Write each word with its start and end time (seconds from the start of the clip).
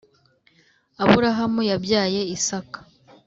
Aburahamu 1.03 1.61
yabyaye 1.71 2.21
Isaka, 2.35 2.79